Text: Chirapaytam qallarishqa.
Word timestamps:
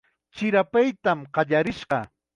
Chirapaytam 0.37 1.19
qallarishqa. 1.37 1.99